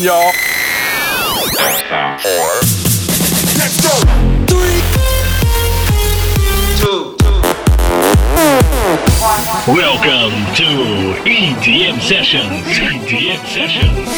[0.00, 0.30] y'all.
[2.20, 2.50] Four.
[3.58, 3.90] Let's go.
[4.46, 4.80] Three.
[6.78, 7.16] Two.
[9.66, 10.68] Welcome to
[11.24, 12.62] EDM Sessions.
[12.78, 14.08] EDM Sessions.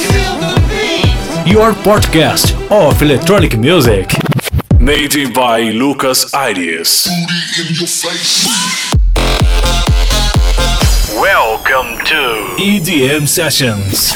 [1.50, 4.10] Your podcast of electronic music.
[4.78, 7.08] Made by Lucas Ideas.
[11.14, 14.10] Welcome to EDM Sessions.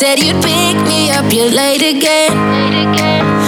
[0.00, 2.32] Said you'd pick me up, you're late again.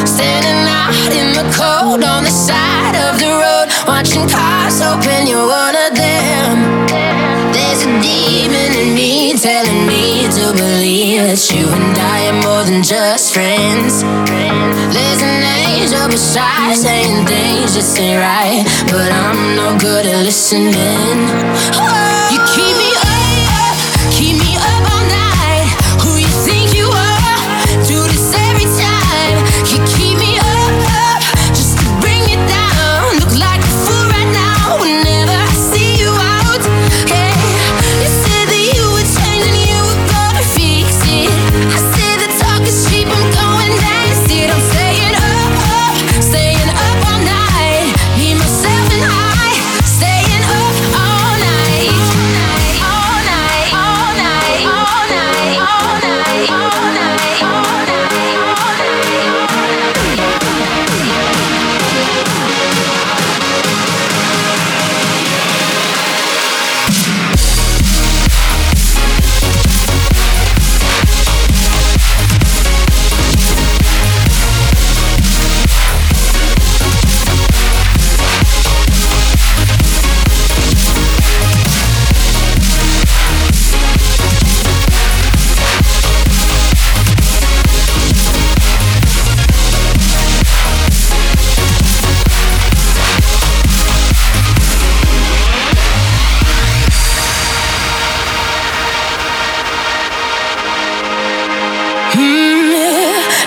[0.05, 5.49] Standing out in the cold on the side of the road, watching cars, hoping you're
[5.49, 6.53] one of them.
[7.57, 12.65] There's a demon in me telling me to believe that you and I are more
[12.69, 14.05] than just friends.
[14.93, 15.41] There's an
[15.73, 18.61] angel beside saying things just ain't right,
[18.93, 21.17] but I'm no good at listening.
[21.81, 22.12] You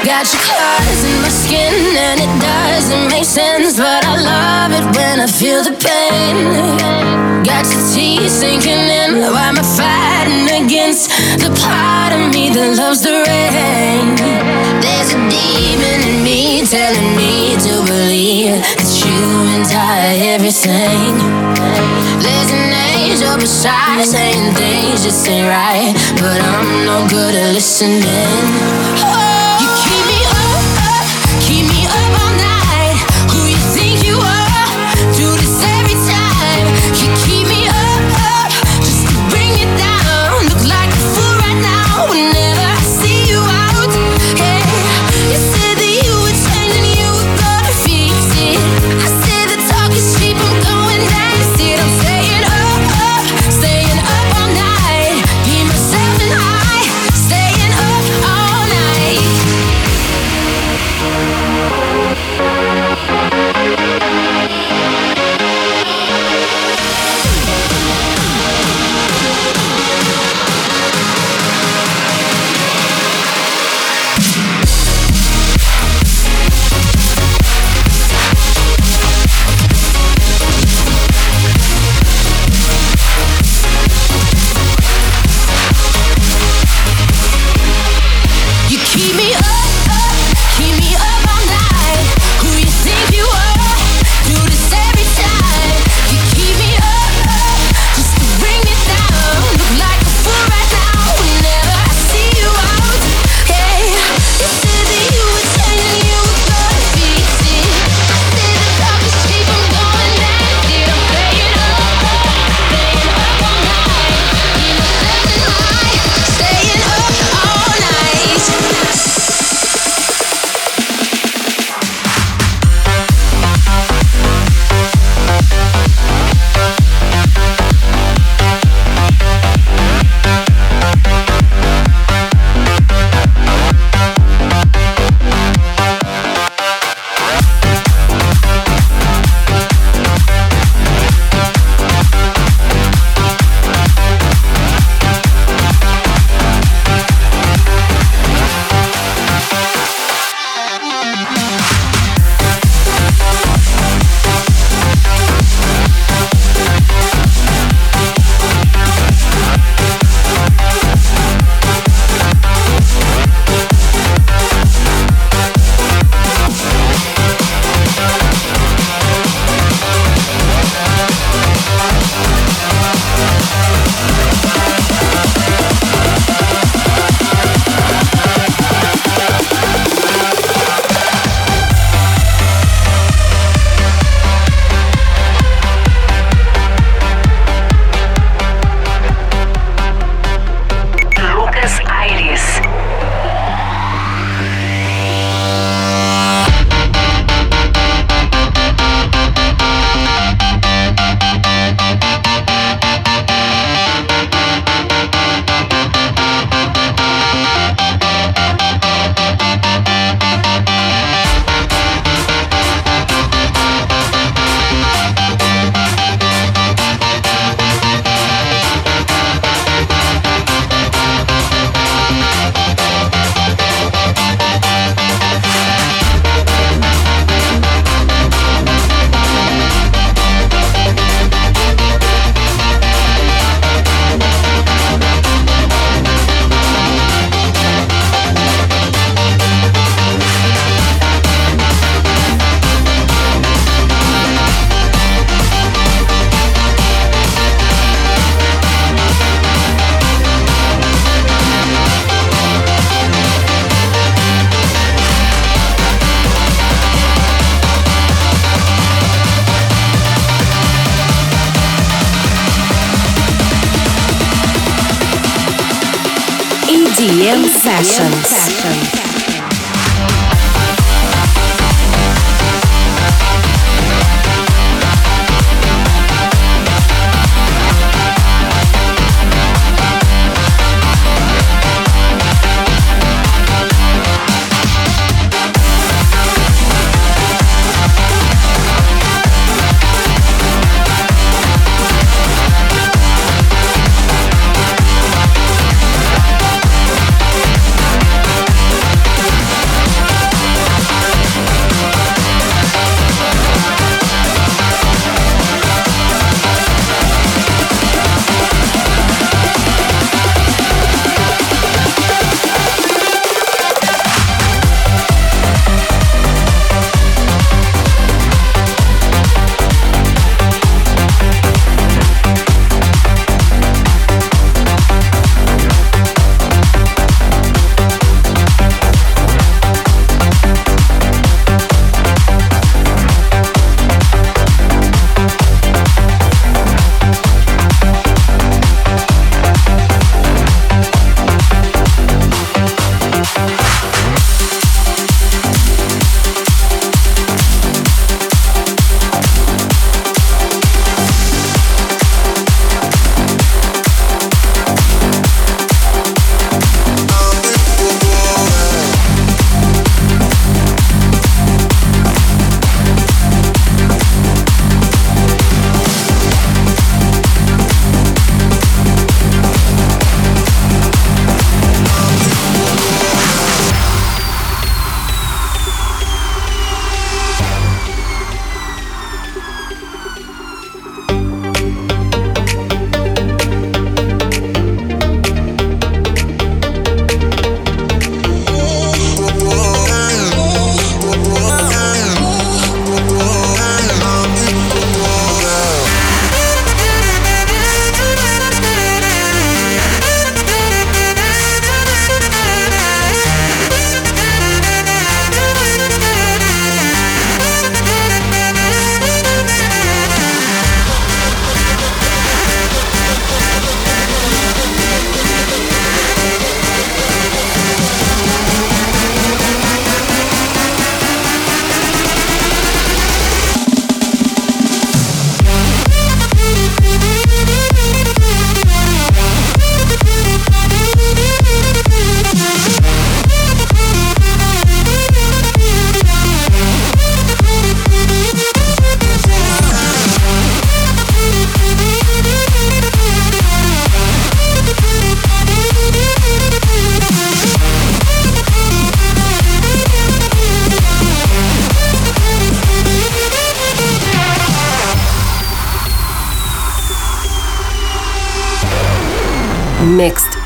[0.05, 4.85] Got your claws in my skin and it doesn't make sense, but I love it
[4.95, 7.41] when I feel the pain.
[7.41, 11.09] Got your teeth sinking in, why am I fighting against
[11.41, 14.13] the part of me that loves the rain?
[14.77, 19.17] There's a demon in me telling me to believe that you
[19.57, 21.17] and I everything.
[22.21, 28.05] There's an angel beside saying things just ain't right, but I'm no good at listening.
[29.01, 29.24] You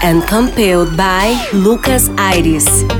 [0.09, 2.99] and compiled by Lucas Iris.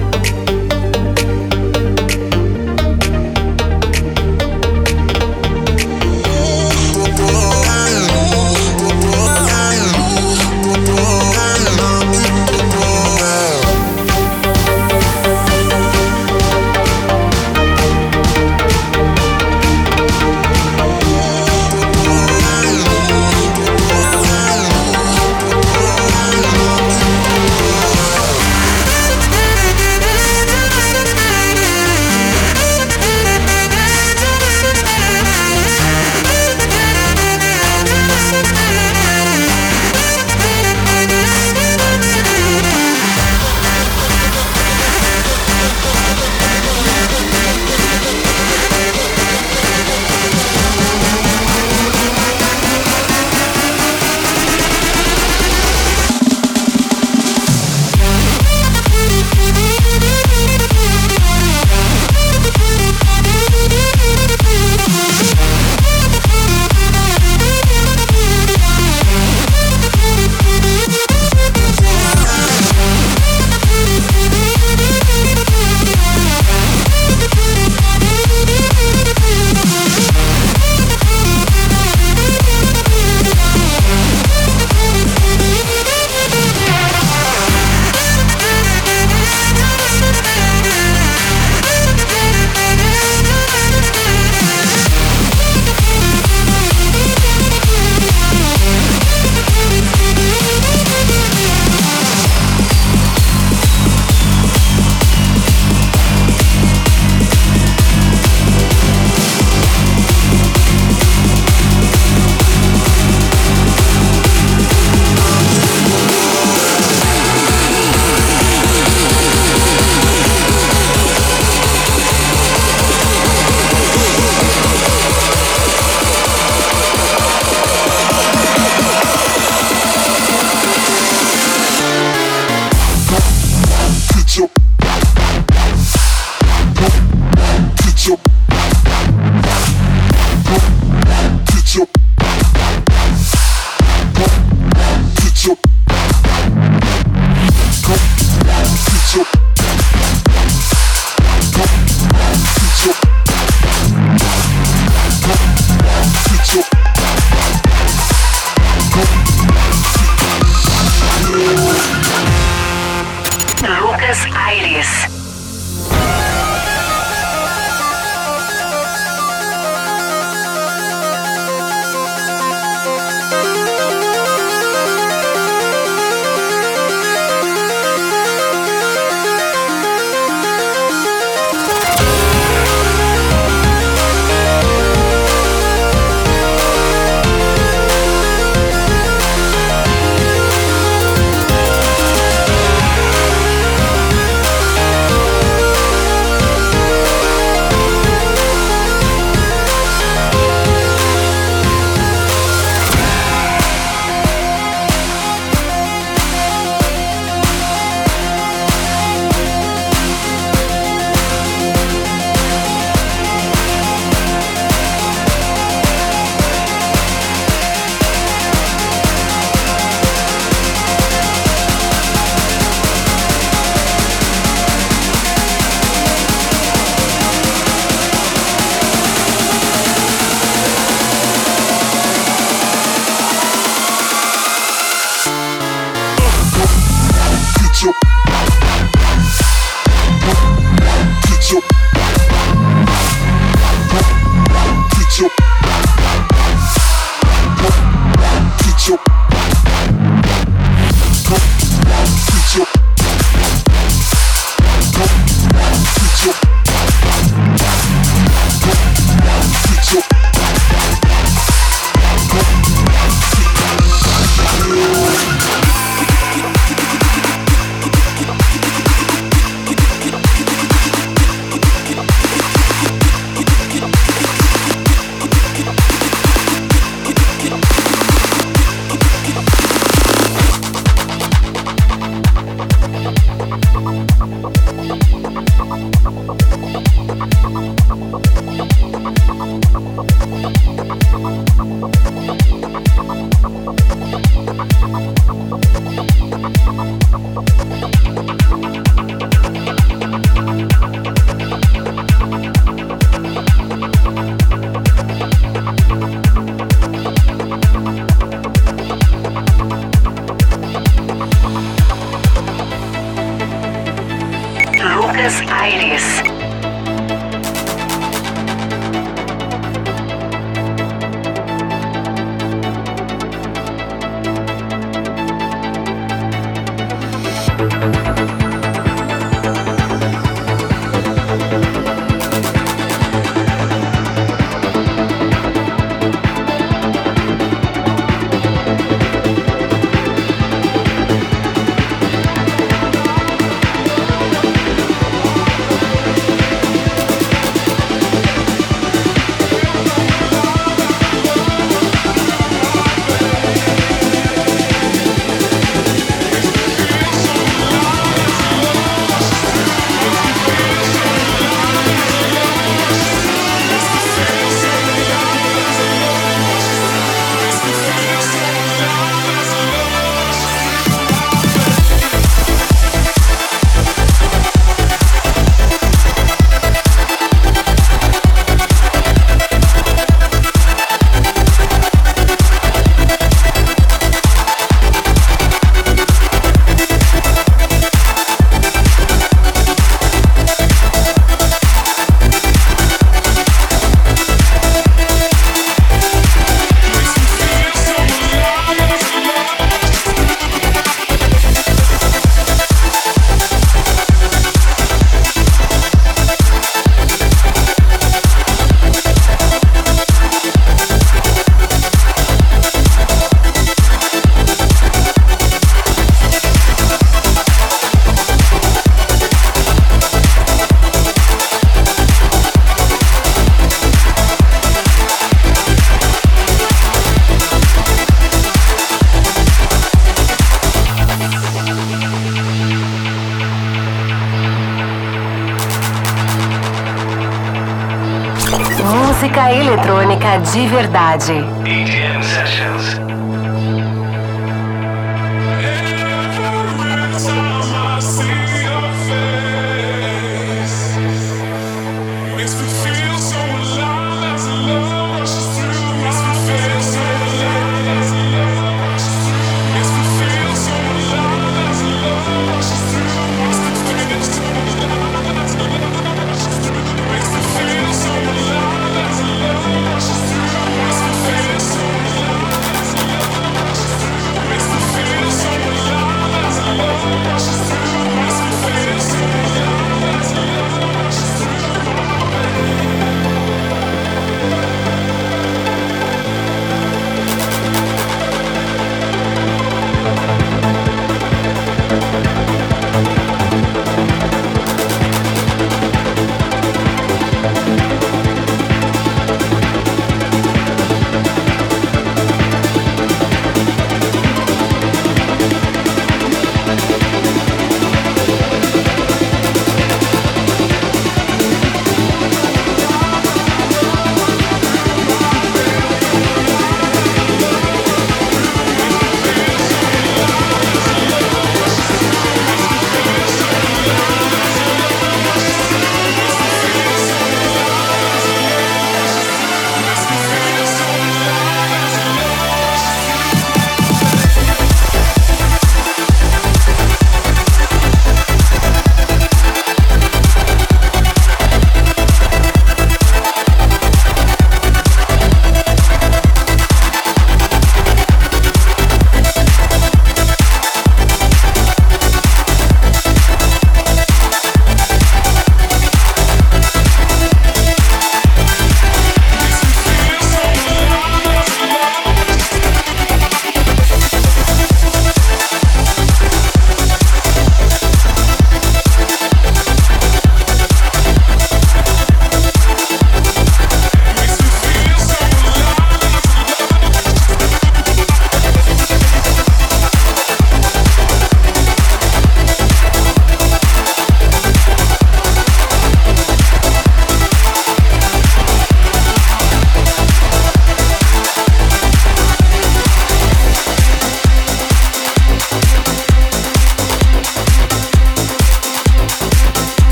[441.20, 441.49] Verdade.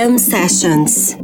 [0.00, 1.19] EDM Sessions.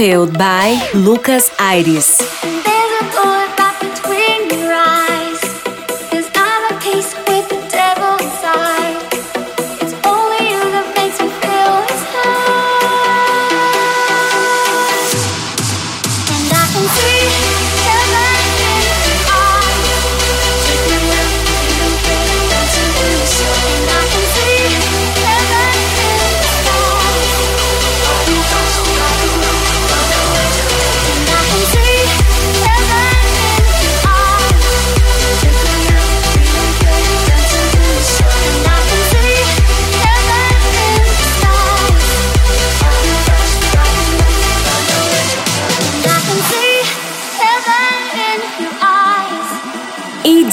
[0.00, 2.39] And compiled by Lucas Iris.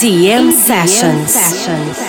[0.07, 1.33] EDM, Sessions.
[1.33, 2.06] Sessions.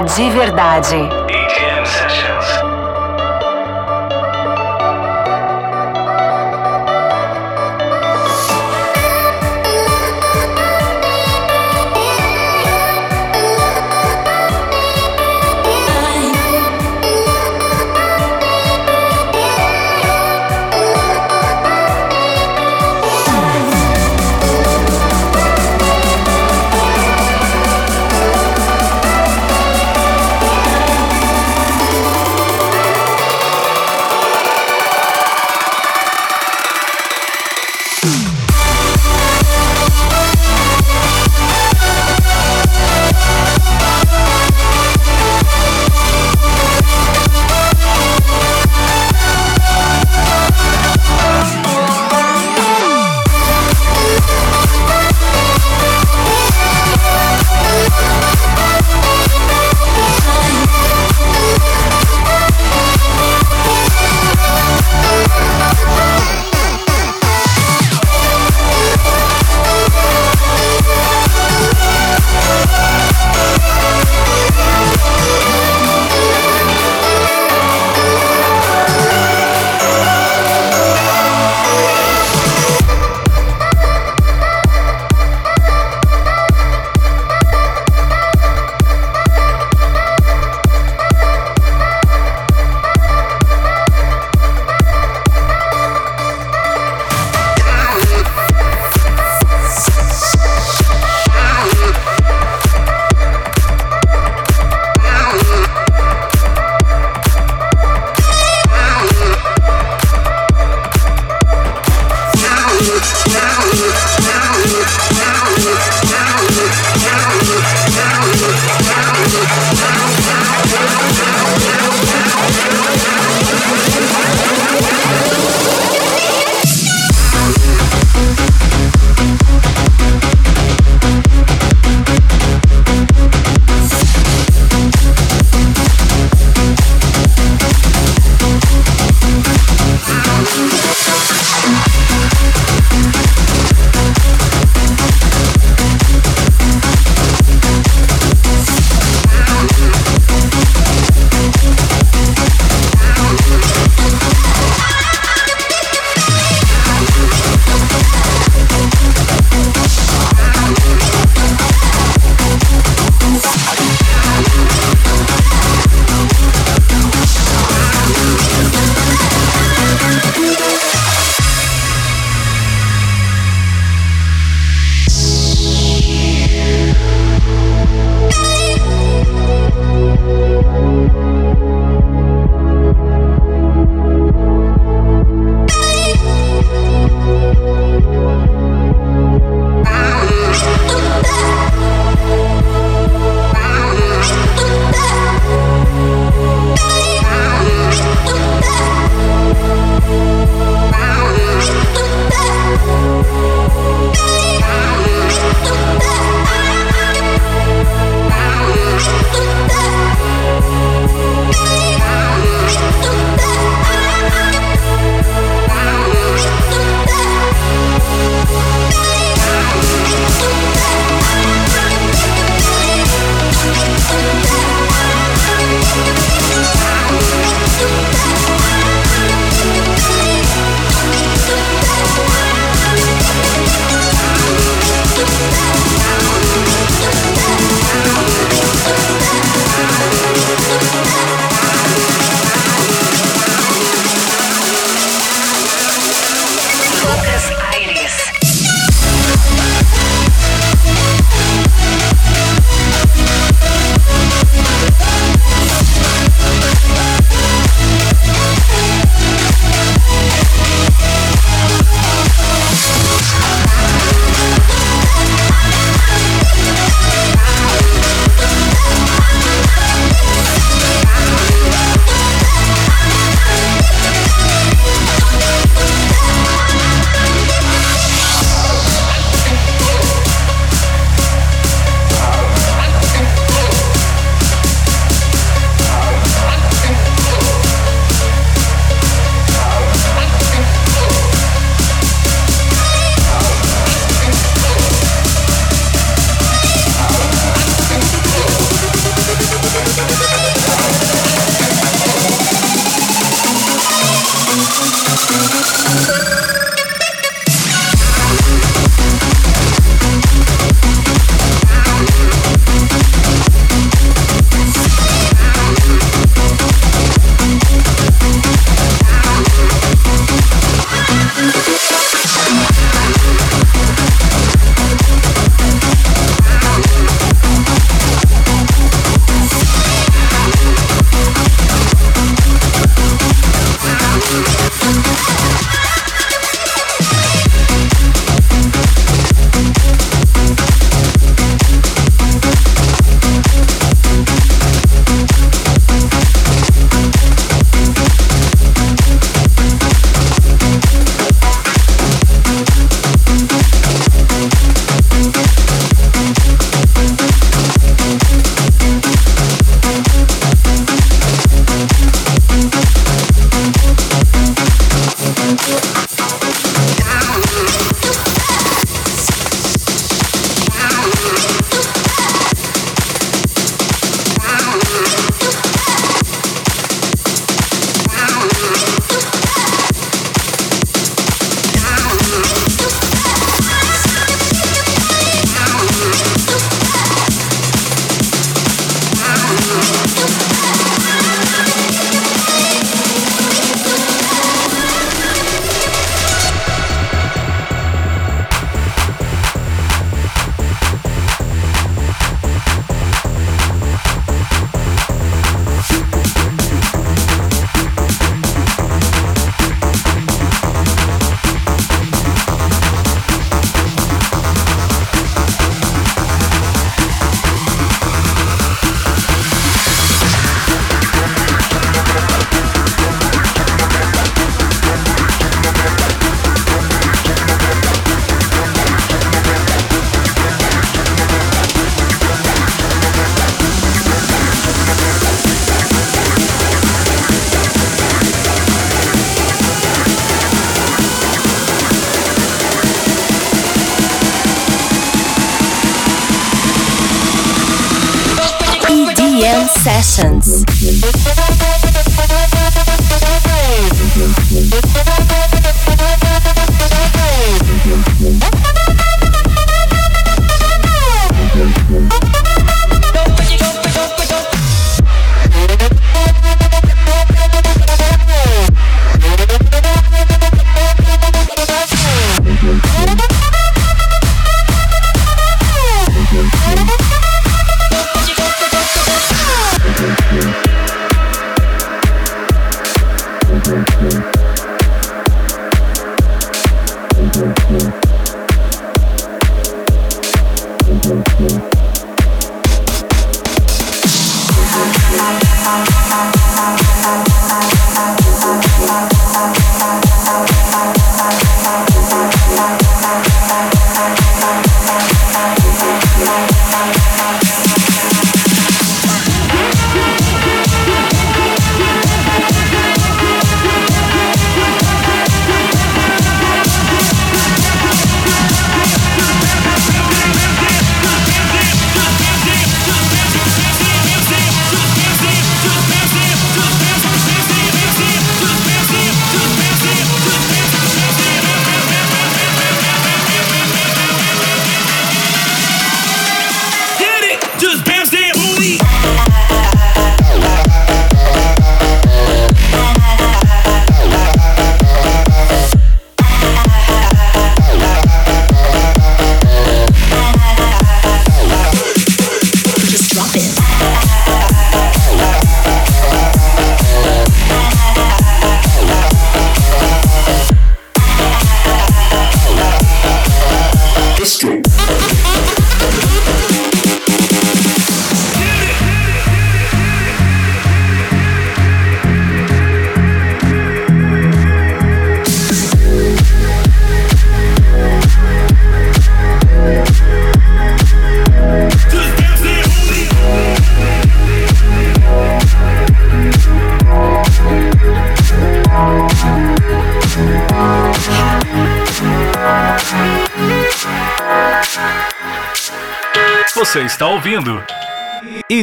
[0.00, 1.25] De verdade.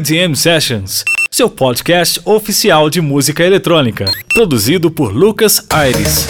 [0.03, 6.27] EDM Sessions, seu podcast oficial de música eletrônica, produzido por Lucas Aires.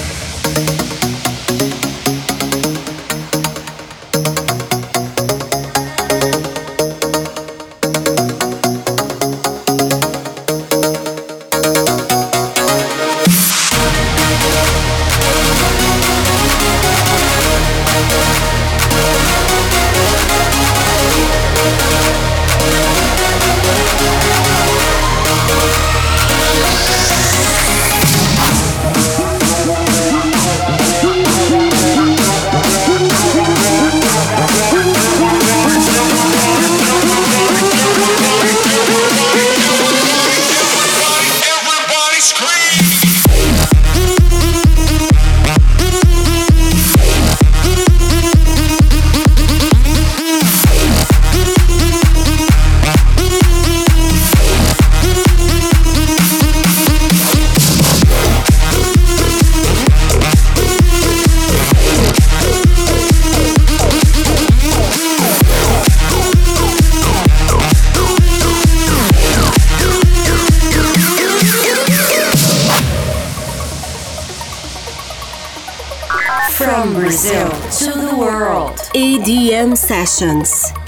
[79.23, 80.82] Sessions.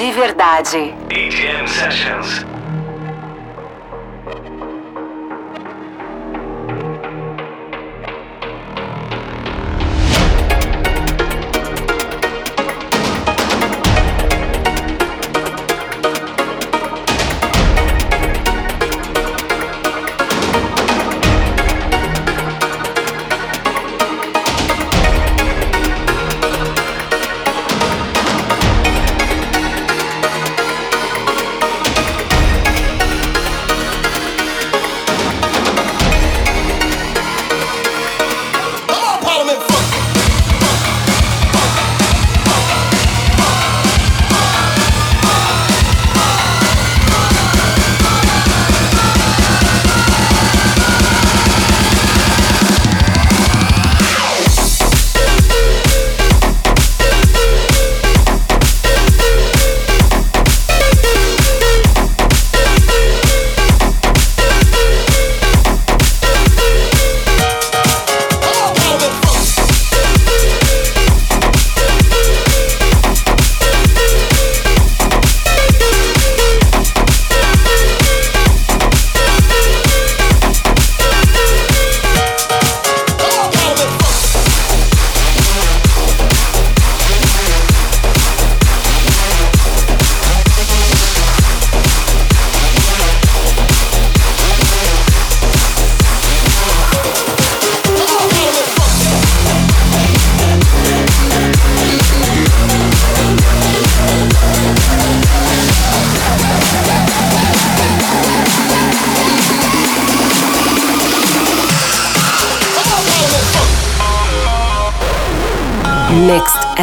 [0.00, 0.49] De verdade.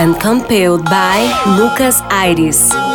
[0.07, 1.19] And compiled by
[1.57, 2.86] Lucas Iris.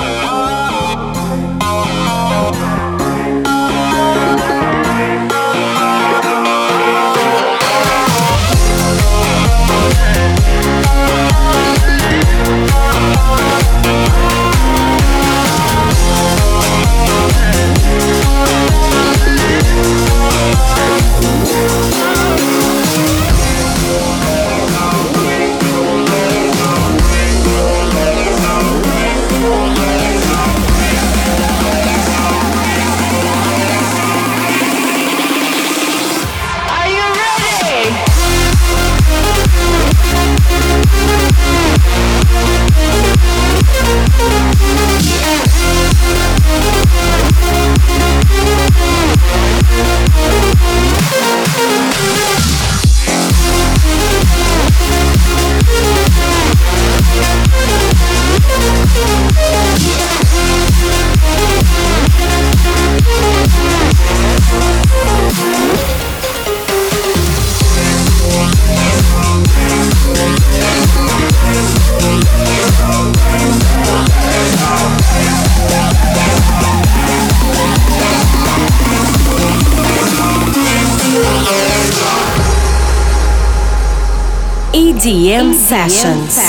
[85.13, 86.33] EDM, Sessions.
[86.33, 86.42] Sessions.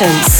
[0.00, 0.39] Sessions.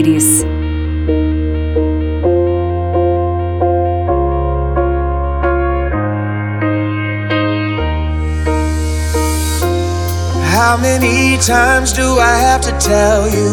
[0.00, 0.42] Iris.
[10.54, 13.50] How many times do I have to tell you?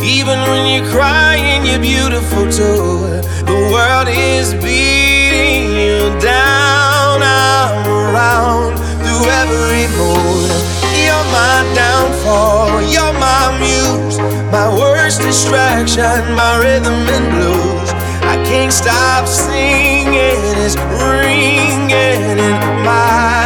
[0.00, 3.20] Even when you're crying, you're beautiful too.
[3.44, 4.25] The world is
[15.06, 17.90] worst distraction, my rhythm and blues.
[18.26, 20.42] I can't stop singing.
[20.64, 23.45] It's ringing in my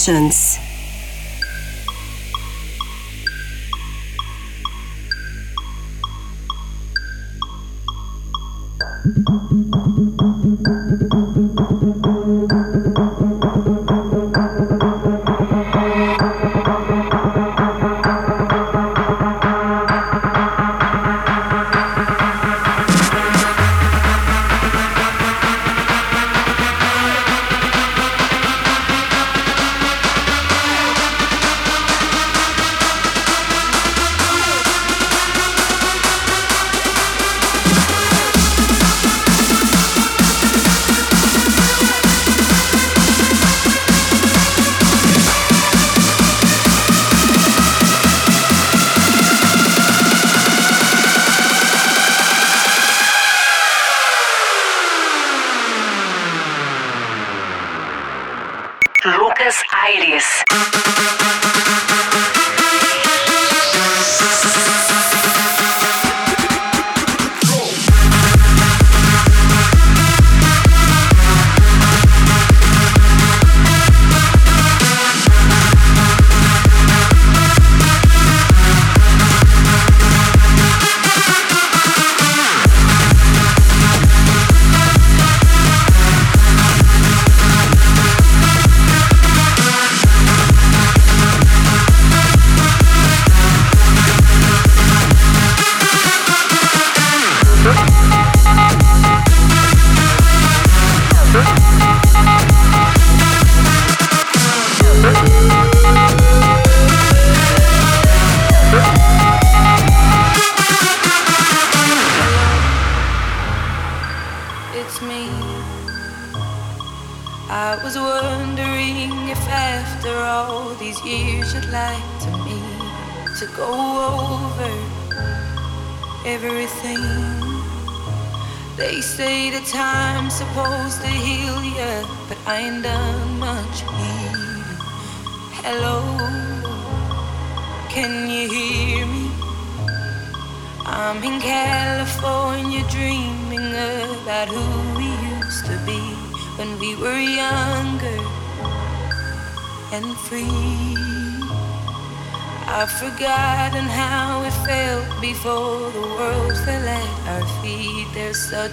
[0.00, 0.39] Sessions.
[60.32, 61.49] Aires.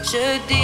[0.09, 0.56] There's